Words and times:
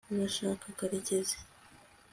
urashaka 0.13 0.65
karekezi 0.79 1.37